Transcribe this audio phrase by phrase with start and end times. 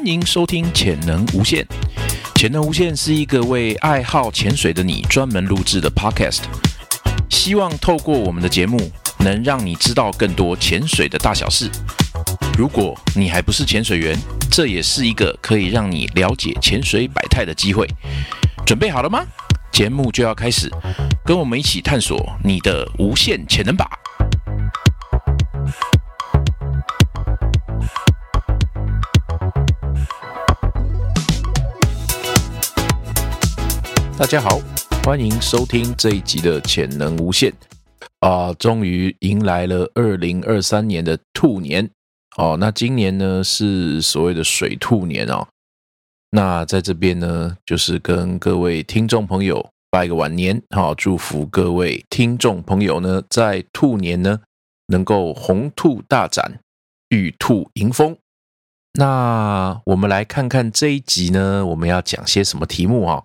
[0.00, 1.62] 欢迎收听《潜能无限》。
[2.34, 6.38] 潜能无限是一个为爱好潜水的你专门录制的 Podcast，
[7.28, 11.70] 希望透过我们的节目，能让你知道更多潜水的大小事。
[12.56, 14.18] 如果你还不是潜水员，
[14.50, 17.86] 这也是一个可以让你了解潜水百态的机会。
[18.64, 19.22] 准备好了吗？
[19.70, 20.70] 节目就要开始，
[21.26, 23.86] 跟我们一起探索你的无限潜能吧！
[34.20, 34.60] 大家好，
[35.02, 37.50] 欢迎收听这一集的潜能无限
[38.18, 38.52] 啊！
[38.52, 41.88] 终于迎来了二零二三年的兔年
[42.36, 42.54] 哦。
[42.60, 45.48] 那今年呢是所谓的水兔年哦。
[46.32, 54.40] 那在这边呢，就是跟各位听众朋友拜个晚年，好，祝福各位听众朋友呢，在兔年呢
[54.88, 56.60] 能够红兔大展，
[57.08, 58.14] 玉兔迎风。
[58.94, 63.24] 那我们来看看这一集呢，我们要讲些什么题目啊？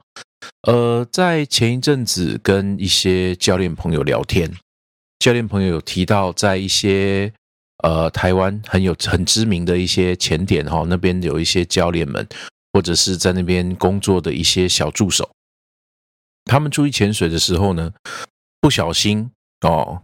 [0.64, 4.52] 呃，在前一阵子跟一些教练朋友聊天，
[5.20, 7.34] 教练朋友有提到，在一些
[7.84, 12.28] 呃台湾很有很知名的一些潜点哈，那边有一些教练们。
[12.74, 15.32] 或者是在那边工作的一些小助手，
[16.44, 17.94] 他们出去潜水的时候呢，
[18.60, 19.32] 不小心
[19.62, 20.02] 哦，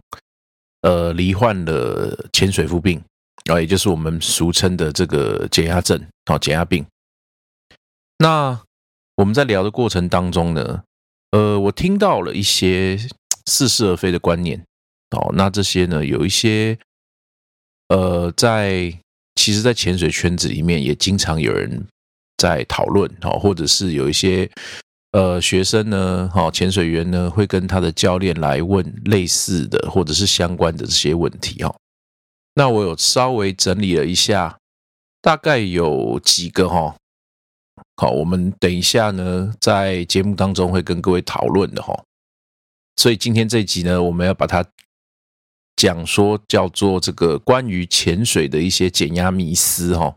[0.80, 3.02] 呃，罹患了潜水夫病
[3.50, 6.84] 啊，也就是我们俗称的这个减压症哦，减压病。
[8.18, 8.60] 那
[9.16, 10.82] 我们在聊的过程当中呢，
[11.30, 12.98] 呃，我听到了一些
[13.46, 14.64] 似是而非的观念
[15.10, 16.78] 哦，那这些呢，有一些
[17.88, 18.96] 呃，在
[19.34, 21.86] 其实，在潜水圈子里面也经常有人。
[22.38, 24.50] 在讨论哈，或者是有一些
[25.12, 31.72] 呃学生呢，哈潜水员呢，会跟他的教练来问类似的或者是相关的这些问题哈。
[32.54, 34.58] 那我有稍微整理了一下，
[35.20, 36.96] 大概有几个哈。
[37.96, 42.04] 好，我们等一下呢，在节目当中会跟各位讨论的哈。
[42.96, 44.64] 所以今天这一集呢，我们要把它
[45.76, 50.14] 讲说叫做这个关于潜水的一些减压迷思哈。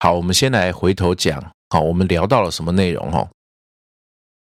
[0.00, 1.52] 好，我们先来回头讲。
[1.70, 3.10] 好，我们聊到了什么内容？
[3.10, 3.30] 哈，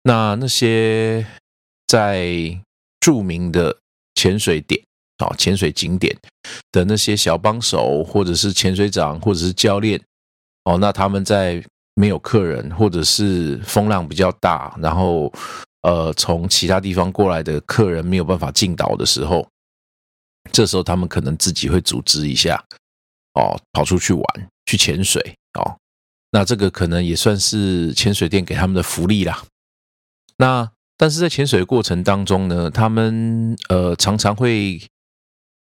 [0.01, 1.25] 那那些
[1.87, 2.59] 在
[2.99, 3.79] 著名的
[4.15, 4.83] 潜水点、
[5.17, 6.15] 啊潜水景点
[6.71, 10.01] 的那些小帮手，或者是潜水长，或者是教练，
[10.65, 11.63] 哦，那他们在
[11.95, 15.31] 没有客人，或者是风浪比较大，然后
[15.81, 19.47] 呃，从其他地方过来的客人没有办法进岛的时候，
[20.51, 22.63] 这时候他们可能自己会组织一下，
[23.33, 24.23] 哦，跑出去玩，
[24.65, 25.35] 去潜水。
[25.59, 25.77] 哦，
[26.31, 29.43] 那这个可能也算是潜水店给他们的福利啦。
[30.37, 34.81] 那但是在潜水的过程当中呢，他们呃常常会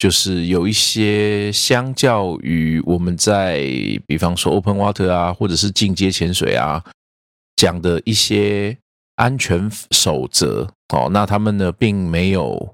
[0.04, 3.62] 就是有一些相较于我们在
[4.06, 6.84] 比方说 open water 啊，或者是进阶潜水啊
[7.56, 8.78] 讲的一些
[9.16, 12.74] 安全守则哦，那他们呢并没有。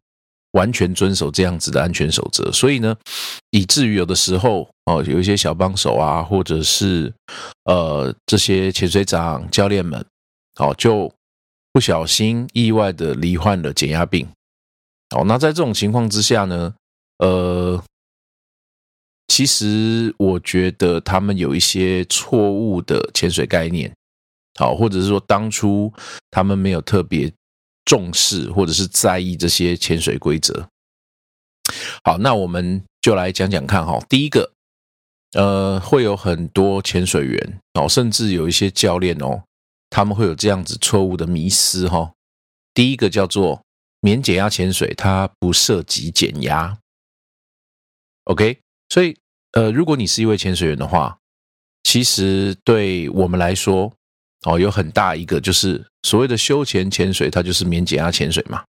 [0.53, 2.95] 完全遵守这样子的安全守则，所以呢，
[3.51, 7.13] 以至于有的时候哦，有一些小帮手啊，或者是
[7.65, 10.03] 呃这些潜水长教练们，
[10.59, 11.13] 哦，就
[11.71, 14.27] 不小心意外的罹患了减压病。
[15.15, 16.73] 哦，那在这种情况之下呢，
[17.19, 17.81] 呃，
[19.27, 23.93] 其实我觉得他们有一些错误的潜水概念，
[24.59, 25.93] 好，或者是说当初
[26.31, 27.31] 他们没有特别。
[27.85, 30.67] 重视或者是在意这些潜水规则。
[32.03, 33.97] 好，那我们就来讲讲看哈。
[34.07, 34.51] 第一个，
[35.31, 39.41] 呃，会有很多潜水员哦，甚至有一些教练哦，
[39.89, 42.11] 他们会有这样子错误的迷思哈。
[42.75, 43.63] 第一个叫做
[44.01, 46.77] 免减压潜水，它不涉及减压。
[48.29, 48.57] OK，
[48.89, 49.15] 所以
[49.51, 51.17] 呃，如果你是一位潜水员的话，
[51.83, 53.91] 其实对我们来说。
[54.45, 58.63] 哦，有很大一个就是所谓的休闲潜水，它就是免减压潜水嘛。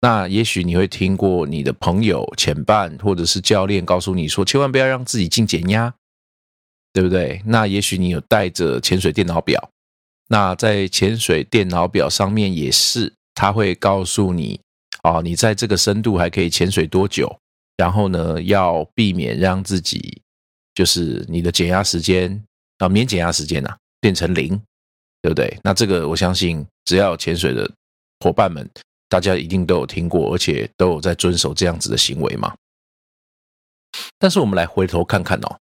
[0.00, 5.94] 那也许你会听过你的朋友、潜伴或者是教练告诉你说，千万不要让自己进减压，
[6.92, 7.40] 对不对？
[7.46, 9.70] 那也许你有带着潜水电脑表，
[10.26, 14.60] 那在潜水电脑表上面也是，他会告诉你，
[15.04, 17.38] 哦，你在这个深度还可以潜水多久，
[17.76, 20.22] 然后呢，要避免让自己
[20.74, 22.44] 就是你的减压时间
[22.78, 24.60] 啊，免减压时间呐变成零。
[25.24, 25.58] 对不对？
[25.64, 27.66] 那这个我相信，只要潜水的
[28.20, 28.68] 伙伴们，
[29.08, 32.54] 大家一定都有听过，而且都有在遵守这样子的行为嘛。
[34.18, 35.58] 但是我们来回头看看哦，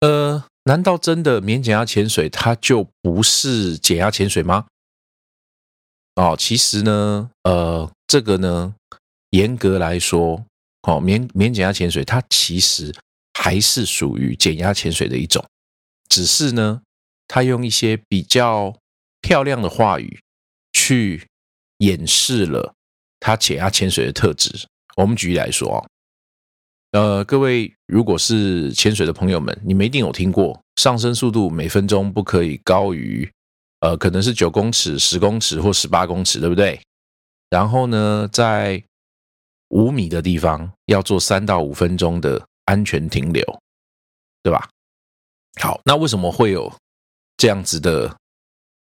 [0.00, 4.66] 呃，难道真的免减压潜水它就不是减压潜水吗？
[6.14, 8.74] 哦，其实呢，呃，这个呢，
[9.32, 10.42] 严格来说，
[10.82, 12.94] 哦，免免减压潜水它其实
[13.34, 15.44] 还是属于减压潜水的一种。
[16.08, 16.80] 只是呢，
[17.26, 18.74] 它用一些比较
[19.20, 20.20] 漂亮的话语
[20.72, 21.26] 去
[21.78, 22.74] 掩饰了
[23.20, 24.66] 它减压潜水的特质。
[24.96, 25.86] 我们举例来说啊，
[26.92, 33.30] 呃，各位如果是潜水的朋友们，你们一定有听过上升速度每分钟不可以高于，
[33.80, 36.80] 呃，可能是九公尺、十公尺或十八公尺，对不对？
[37.50, 38.82] 然后呢，在
[39.68, 43.44] 五米的地方要做三到五分钟的安全停留，
[44.42, 44.68] 对吧？
[45.60, 46.72] 好，那为什么会有
[47.36, 48.16] 这样子的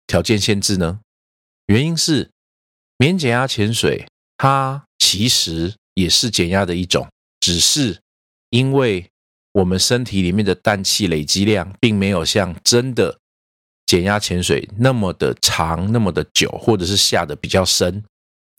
[0.06, 1.00] 条件限制呢？
[1.66, 2.30] 原因是
[2.98, 4.06] 免减压潜水，
[4.36, 5.74] 它其实。
[5.96, 7.08] 也是减压的一种，
[7.40, 8.02] 只是
[8.50, 9.08] 因为
[9.52, 13.18] 我们身体里面的氮气累积量并没有像真的
[13.86, 18.04] 减压潜水那么的长、那么的久，或者是下的比较深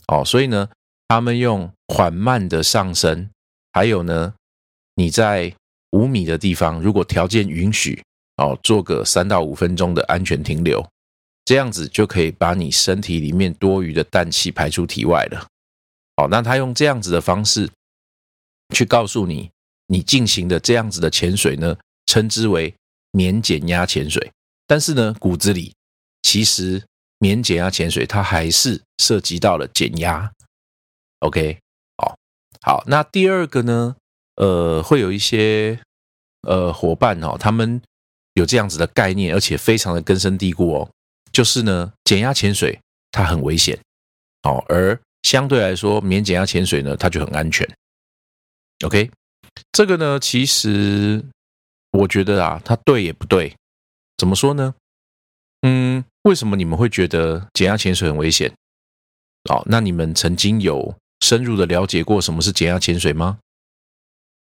[0.07, 0.67] 哦，所以呢，
[1.07, 3.29] 他们用缓慢的上升，
[3.71, 4.33] 还有呢，
[4.95, 5.53] 你在
[5.91, 8.03] 五米的地方，如果条件允许
[8.35, 10.85] 哦，做个三到五分钟的安全停留，
[11.45, 15.47] 这样子就可以把你身体里面多余的氮气排出体外了。
[16.17, 17.69] 好，那他用这样子的方式
[18.75, 19.49] 去告诉你，
[19.87, 22.75] 你进行的这样子的潜水呢，称之为
[23.11, 24.29] 免减压潜水。
[24.65, 25.73] 但是呢，骨子里
[26.23, 26.83] 其实
[27.19, 30.29] 免减压潜水它还是涉及到了减压。
[31.19, 31.57] OK，
[31.97, 32.15] 好，
[32.61, 33.95] 好，那第二个呢，
[34.35, 35.79] 呃，会有一些
[36.41, 37.81] 呃伙伴哦，他们
[38.33, 40.89] 有这样子的概念，而且非常的根深蒂固哦，
[41.31, 42.79] 就是呢，减压潜水
[43.11, 43.79] 它很危险，
[44.43, 47.67] 哦，而相对来说，免减压潜水呢，它就很安全。
[48.85, 49.09] OK，
[49.71, 51.25] 这个呢，其实
[51.91, 53.55] 我觉得啊，它对也不对。
[54.17, 54.75] 怎么说呢？
[55.61, 58.53] 嗯，为什么你们会觉得减压潜水很危险？
[59.49, 60.95] 哦，那你们曾经有
[61.27, 63.39] 深入的了解过什么是减压潜水吗？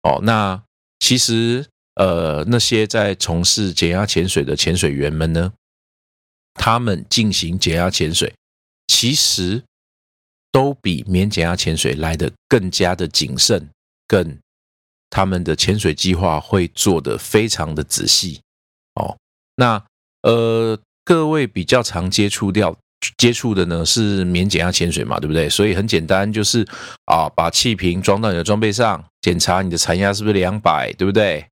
[0.03, 0.63] 哦，那
[0.99, 1.67] 其实
[1.97, 5.53] 呃，那些在从事减压潜水的潜水员们呢，
[6.55, 8.33] 他们进行减压潜水，
[8.87, 9.63] 其实。
[10.53, 13.71] 都比免减压潜水来的更加的谨慎，
[14.09, 14.37] 更
[15.09, 18.41] 他们的潜水计划会做的非常的仔细
[18.95, 19.17] 哦。
[19.55, 19.87] 那
[20.23, 22.77] 呃，各位比较常接触掉
[23.17, 25.49] 接触的呢是免减压潜水嘛，对不对？
[25.49, 26.67] 所以很简单，就是
[27.07, 31.47] 啊，把气瓶装到你的装备上，检查你的残压是不是两百，对不对？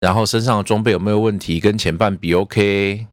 [0.00, 3.06] 然后身上的装备有没有问题，跟前半比 OK，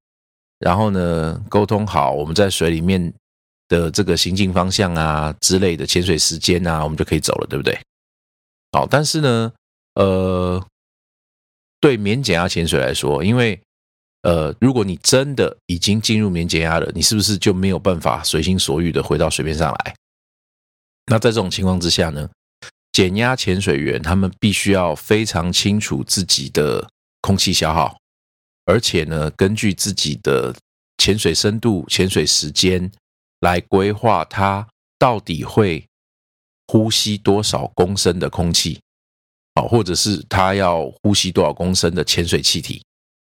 [0.59, 3.13] 然后呢，沟通好，我们在水里面。
[3.69, 7.75] 的这个行进方向啊之类的潜水时间啊，我们就可以走了，对不对？
[8.73, 9.51] 好，但是呢，
[9.95, 10.63] 呃，
[11.79, 13.59] 对免减压潜水来说，因为
[14.23, 19.95] 呃，如果你真的已经进入免减压了，你是不是就没有办法随心所欲的回到水面上来？
[21.05, 22.29] 那在这种情况之下呢，
[22.91, 26.89] 减压潜水员他们必须要非常清楚自己的
[27.21, 27.97] 空气消耗，
[28.65, 30.53] 而且呢，根据自己的
[30.97, 32.91] 潜水深度、潜水时间。
[33.43, 34.65] 来规划它
[34.97, 35.85] 到底会
[36.67, 38.79] 呼吸多少公升的空气，
[39.55, 42.81] 好，或者是它要呼吸多少公升的潜水气体，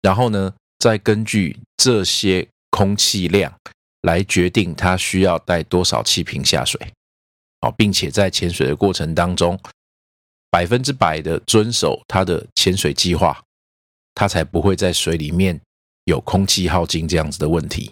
[0.01, 0.53] 然后呢，
[0.83, 3.57] 再根据这些空气量
[4.01, 6.77] 来决定它需要带多少气瓶下水，
[7.62, 9.57] 哦，并且在潜水的过程当中，
[10.51, 13.41] 百分之百的遵守它的潜水计划，
[14.13, 15.57] 它才不会在水里面
[16.03, 17.89] 有空气耗尽这样子的问题，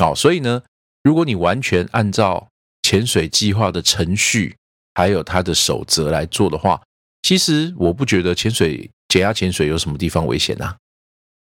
[0.00, 0.64] 哦，所以呢。
[1.04, 2.48] 如果你完全按照
[2.82, 4.56] 潜水计划的程序，
[4.94, 6.82] 还有它的守则来做的话，
[7.22, 10.76] 其实我不觉得潜水减压潜水有什么地方危险啊。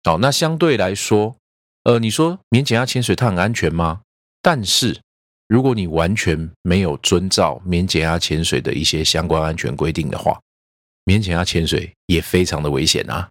[0.04, 1.36] 好，那相对来说，
[1.84, 4.02] 呃，你说免减压潜水它很安全吗？
[4.42, 5.00] 但是
[5.48, 10.38] 如果你完全没有遵照免减压潜水的一些相关安全规定的话，
[11.04, 13.28] 免减压潜水也非常的危险啊。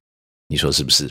[0.47, 1.09] 你说是不是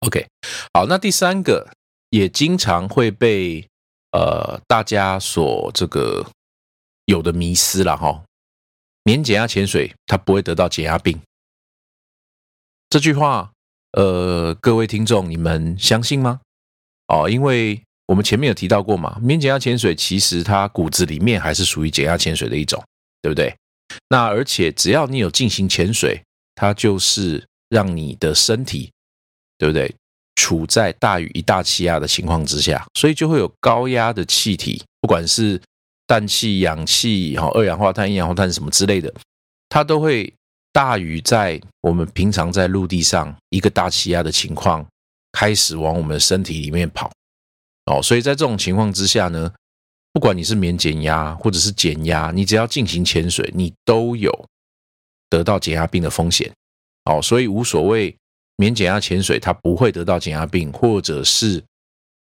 [0.00, 0.26] ？OK，
[0.72, 1.72] 好，那第三个
[2.10, 3.66] 也经常会被。
[4.10, 6.26] 呃，大家所这个
[7.04, 8.24] 有的迷失了哈，
[9.02, 11.20] 免减压潜水它不会得到减压病，
[12.88, 13.52] 这句话，
[13.92, 16.40] 呃，各位听众你们相信吗？
[17.08, 22.82] 哦，因为我们前面有提到过嘛，免减压潜水其实它骨子里面还是属于减压潜水的一种，
[23.22, 23.54] 对不对？
[24.10, 26.22] 那而且只要你有进行潜水，
[26.54, 28.90] 它就是让你的身体，
[29.56, 29.94] 对不对？
[30.36, 35.60] 处在大于一大气压的情况之下，所以就会有高压的气体，不管是
[36.06, 39.12] 氮气、氧气、哈二氧化碳、一氧化碳什么之类的，
[39.68, 40.32] 它都会
[40.78, 44.86] 大于在我们平常在陆地上一个大气压的情况
[45.32, 47.10] 开始往我们身体里面跑
[47.86, 48.00] 哦。
[48.00, 49.52] 所以在这种情况之下呢，
[50.12, 54.32] 不管你是免减压或者是减压，你只要进行潜水，你都有
[55.28, 56.48] 得到减压病的风险
[57.06, 57.20] 哦。
[57.20, 58.14] 所以无所谓。
[58.60, 61.62] 免减压潜水它不会得到减压病，或者是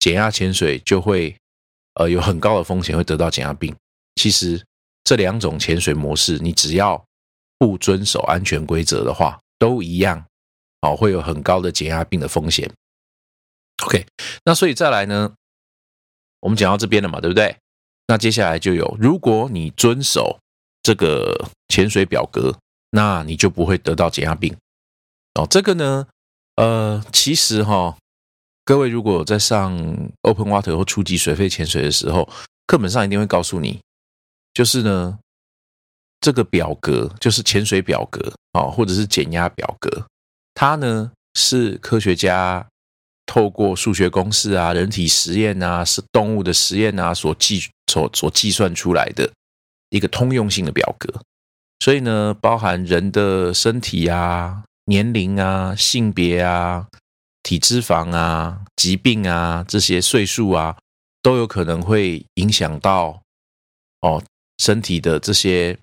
[0.00, 1.32] 减压潜水就会
[1.94, 3.72] 呃有很高的风险会得到减压病。
[4.16, 4.60] 其实
[5.04, 7.00] 这两种潜水模式，你只要
[7.58, 10.24] 不遵守安全规则的话，都一样
[10.80, 12.70] 哦，会有很高的减压病的风险。
[13.84, 14.06] OK，
[14.44, 15.34] 那所以再来呢，
[16.40, 17.56] 我们讲到这边了嘛，对不对？
[18.06, 20.38] 那接下来就有，如果你遵守
[20.82, 22.56] 这个潜水表格，
[22.90, 24.54] 那你就不会得到减压病。
[25.34, 26.06] 哦，这个呢，
[26.56, 27.96] 呃，其实哈，
[28.64, 29.74] 各位如果在上
[30.22, 32.28] Open Water 或初级水肺潜水的时候，
[32.66, 33.80] 课本上一定会告诉你，
[34.52, 35.18] 就是呢，
[36.24, 40.06] 这个表格就是潜水表格啊，或者是减压表格，
[40.54, 42.66] 它呢是科学家。
[43.26, 47.58] 透过数学公式啊、人体实验啊、是动物的实验啊所计
[47.90, 49.32] 所所计算出来的
[49.88, 51.22] 一个通用性的表格，
[51.80, 56.86] 所以呢，包含人的身体啊、年龄啊、性别啊、
[57.42, 60.76] 体脂肪啊、疾病啊这些岁数啊，
[61.22, 63.22] 都有可能会影响到
[64.02, 64.22] 哦
[64.58, 65.78] 身体的这些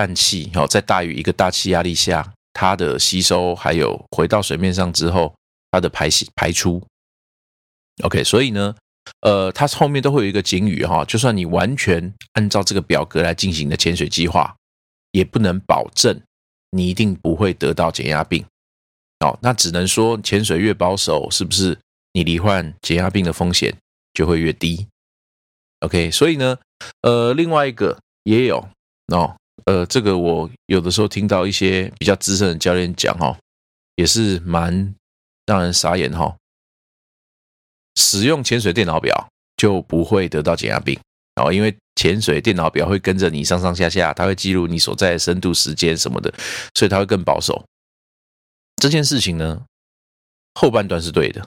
[0.00, 5.34] 氮气哦，在大于一个大气压力下，它的吸收还有回到水面上之后。
[5.72, 6.82] 它的排泄排出
[8.02, 8.74] ，OK，所以呢，
[9.20, 14.52] 呃，它后面都会有一个警语哈，就算你完全按照这个表格来进行的潜水计划，
[15.12, 16.20] 也不能保证
[16.72, 18.44] 你一定不会得到减压病。
[19.20, 21.78] 哦，那只能说潜水越保守，是不是
[22.14, 23.72] 你罹患减压病的风险
[24.12, 24.88] 就会越低
[25.82, 26.58] ？OK，所以呢，
[27.02, 28.68] 呃，另外一个也有
[29.12, 29.36] 哦，
[29.66, 33.38] 呃，这个我有的时候听到一些比较资深的教练讲哈，
[33.96, 34.94] 也是蛮。
[35.46, 36.36] 让人傻眼哈！
[37.96, 40.96] 使用潜水电脑表就不会得到减压病
[41.42, 46.32] 哦，因为潜水电脑表会跟着你上上下下，它会记录你所在的深度、时间什么的，
[46.76, 47.64] 所以它会更保守。
[48.76, 49.64] 这件事情呢，
[50.54, 51.44] 后半段是对的，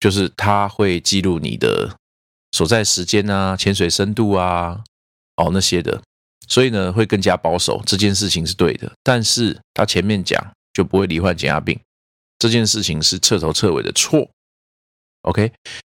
[0.00, 1.94] 就是它会记录你的
[2.52, 4.82] 所在时间啊、潜水深度啊、
[5.36, 6.00] 哦那些的，
[6.48, 7.82] 所以呢会更加保守。
[7.86, 11.78] 这件事情是对的，但是他前面讲就不会罹患减压病。
[12.38, 14.28] 这件事情是彻头彻尾的错
[15.22, 15.52] ，OK，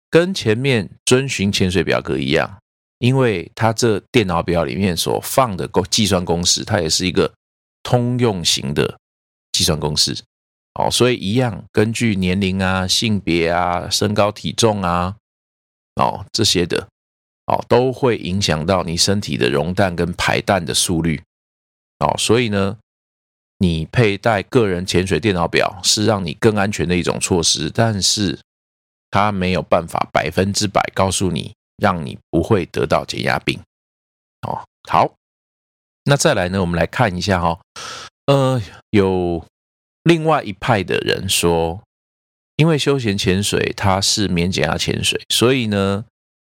[0.09, 2.59] 跟前面遵循潜水表格一样，
[2.99, 7.35] 因为它这电脑表里面所放的公计算公式，它也是一个
[7.83, 8.97] 通用型的
[9.51, 10.17] 计算公式，
[10.75, 15.17] 哦，所以一样根据年龄啊、性别啊、身高体重啊，
[15.97, 16.87] 哦这些的，
[17.47, 21.23] 哦都会影响到你身体的溶氮跟排氮的速率，
[21.99, 22.79] 哦，所以呢。
[23.59, 28.39] 你佩戴个人潜水电脑表是让你更安全的一种措施，但是
[29.11, 33.59] 它没有办法百分之百告诉你，让你不会得到减压病。
[34.47, 35.15] 哦，好，
[36.05, 36.61] 那再来呢？
[36.61, 37.59] 我们来看一下哈，
[38.27, 38.61] 呃，
[38.91, 39.43] 有
[40.03, 41.83] 另外一派的人说，
[42.57, 46.05] 因为休闲潜水它是免减压潜水，所以呢，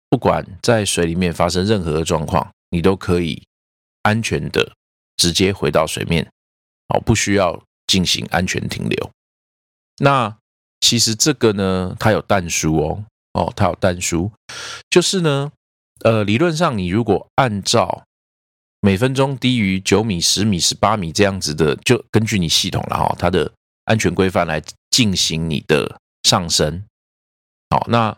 [0.09, 3.43] 不管在水里面发生任何的状况，你都可以
[4.01, 4.73] 安全的
[5.17, 6.27] 直接回到水面。
[6.87, 9.11] 哦，不需要进行安全停留。
[9.99, 10.35] 那
[10.79, 14.31] 其实这个呢，它有淡书哦，哦，它有淡书，
[14.89, 15.51] 就是呢，
[16.03, 18.05] 呃，理论上你如果按照
[18.81, 23.51] 每分钟低于九米、十米、十八米这样子的，就根据你系统了哈，它的
[23.85, 26.83] 安全规范来进行你的上升。
[27.69, 28.17] 好，那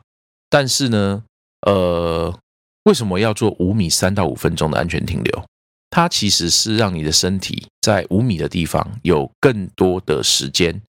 [0.50, 1.26] 但是呢，
[1.62, 2.40] 呃，
[2.84, 5.46] 为什么要做五米三到五分钟的安全停留？
[5.90, 10.82] 它其实是让你的身体在五米的地方有更多的时间，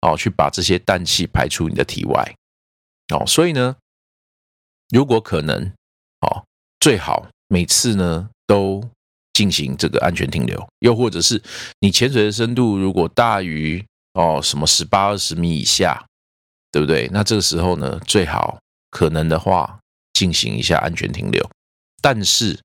[0.00, 2.34] 哦，去把这些氮气排出你的体外，
[3.14, 3.76] 哦，所以呢，
[4.88, 5.72] 如果可能，
[6.20, 6.44] 哦，
[6.80, 8.82] 最好每次呢都
[9.32, 11.40] 进行这个安全停留，又或者是
[11.78, 13.82] 你潜水的深度如果大于
[14.14, 16.04] 哦什么十八二十米以下，
[16.72, 17.08] 对不对？
[17.12, 18.58] 那这个时候呢，最好
[18.90, 19.79] 可能的话
[20.20, 21.50] 进行一下安全停留。
[22.02, 22.60] 但是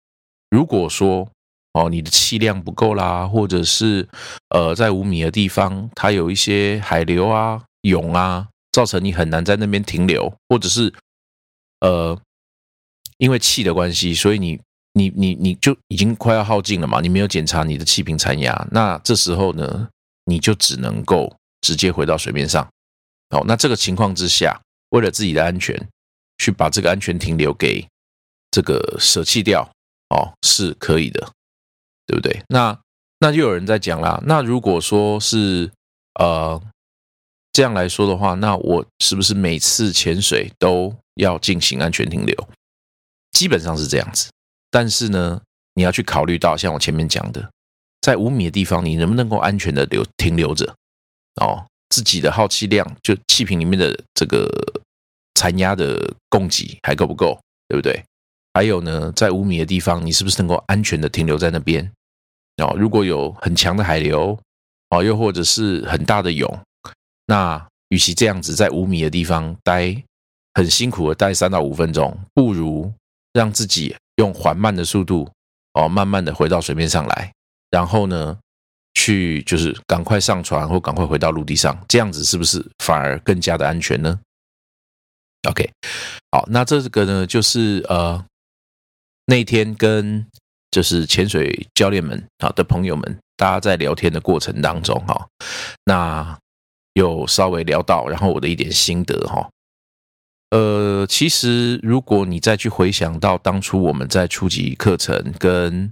[0.50, 1.29] 如果说
[1.71, 4.05] 哦，你的气量不够啦，或者是
[4.50, 10.93] 呃，在五米的地方，它有一些海流啊、涌啊，造成你很难在那边停留，或者是
[11.79, 12.19] 呃，
[13.17, 14.59] 因为气的关系，所以你
[14.93, 19.88] 你你你就已经快要耗尽了嘛，你没有检查你的气瓶残压，那这时候呢，
[20.25, 22.65] 你就只能够直接回到水面上。
[23.31, 25.75] 哦，那这个情况之下，为了自己的安全，
[26.38, 27.88] 去把这个安全停留给
[28.51, 29.70] 这个舍弃掉，
[30.10, 31.32] 哦，是可以的。
[32.08, 32.44] 对不对？
[32.50, 32.80] 那
[33.18, 34.22] 那就有人在讲啦。
[34.27, 35.72] 那如果说是
[36.20, 36.62] 呃
[37.51, 42.50] 这样来说的话，那我是不是每次潜水都要进行安全停留？
[43.32, 44.30] 基本上是这样子。
[44.70, 45.42] 但是呢，
[45.74, 47.50] 你要去考虑到，像我前面讲的，
[48.01, 50.75] 在五米的地方，你能不能够安全的留停留着？
[51.42, 54.48] 哦，自己的耗气量，就气瓶里面的这个
[55.36, 58.04] 残压的供给还够不够，对不对？
[58.54, 61.92] 还有呢，在五米的地方，你是不是能够安全的停留在那边？
[62.63, 64.39] 哦，如果有很强的海流，
[64.89, 66.60] 哦，又或者是很大的涌，
[67.27, 70.01] 那与其这样子在五米的地方待
[70.54, 72.92] 很辛苦的待三到五分钟，不如
[73.34, 75.30] 让自己用缓慢的速度，
[75.74, 77.34] 哦，慢慢的回到水面上来，
[77.70, 78.38] 然后呢，
[78.94, 84.18] 去就是赶快上船或赶快回到陆地上，这样子是不是反而更加的安全呢
[85.45, 85.69] ？OK，
[86.31, 88.25] 好，那这个呢，就是呃。
[89.27, 90.23] 那天跟
[90.69, 95.27] 就是潜水教练们啊的朋友们，大家在聊天的过程当中哈，
[95.85, 96.37] 那
[96.93, 99.49] 有稍微聊到，然后我的一点心得哈，
[100.51, 105.91] 呃，其实如果你再去回想到当初我们在初级课程跟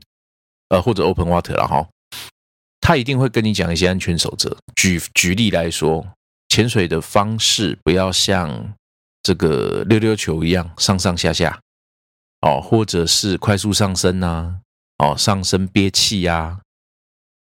[0.70, 1.90] 呃或者 Open Water 了哈，
[2.82, 4.56] 他一定会跟你讲一些安全守则。
[4.76, 6.06] 举举例来说，
[6.50, 8.76] 潜水的方式不要像
[9.24, 11.60] 这个溜溜球一样上上下下。
[12.42, 14.60] 哦，或者是快速上升呐，
[14.98, 16.60] 哦，上升憋气呀，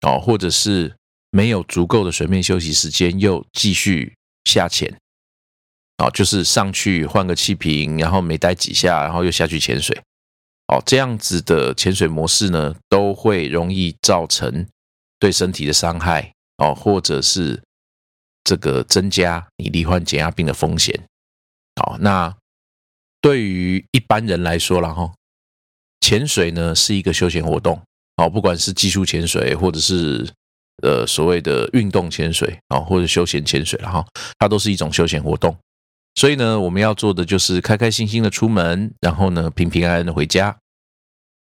[0.07, 0.95] 哦，或者是
[1.31, 4.15] 没有足够的水面休息时间，又继续
[4.45, 4.97] 下潜，
[5.97, 10.01] 哦，就是上去换个气瓶，然后没待几下，然后又下去潜水，
[10.67, 14.65] 哦，这样子的潜水模式呢，都会容易造成
[15.19, 17.61] 对身体的伤害，哦，或者是
[18.45, 20.97] 这个增加你罹患减压病的风险，
[21.75, 22.35] 好，那。
[23.21, 25.11] 对于一般人来说了哈，
[25.99, 27.81] 潜水呢是一个休闲活动，
[28.17, 30.31] 哦，不管是技术潜水或者是
[30.83, 34.05] 呃所谓的运动潜水啊，或者休闲潜水了哈，
[34.37, 35.57] 它都是一种休闲活动。
[36.13, 40.55] 所以呢，我们要做的就是开开心心的出门，然后呢平平安安的回家。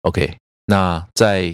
[0.02, 0.36] OK，
[0.66, 1.52] 那在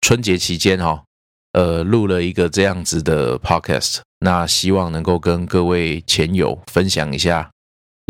[0.00, 1.04] 春节期间哈，
[1.52, 7.50] 呃，录了一个这样子的 Podcast，那希望能够跟各位潜友分享一下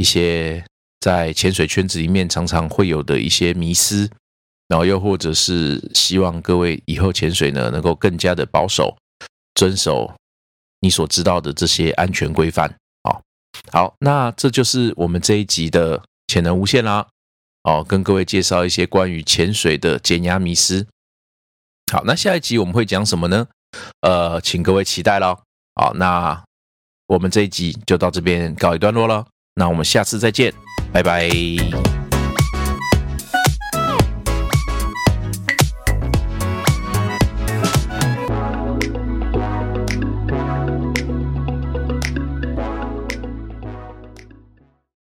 [0.01, 0.65] 一些。
[1.03, 4.11] 在潜水圈子里面，常常会有的一些迷思，
[4.69, 8.95] 然后又或者是希望各位以后潜水呢，能够更加的保守，
[9.55, 10.15] 遵守
[10.81, 12.77] 你所知道的这些安全规范。
[13.03, 13.23] 好，
[13.73, 17.07] 好，那这就是我们这一集的潜能无限啦。
[17.63, 20.87] 哦，跟各位介绍一些关于潜水的减压迷思。
[21.91, 23.49] 好，那下一集我们会讲什么呢？
[24.03, 25.39] 呃，请各位期待喽。
[25.77, 26.45] 好，那
[27.07, 29.27] 我们这一集就到这边告一段落了。
[29.61, 30.51] 那我们下次再见。
[30.91, 32.00] 拜拜。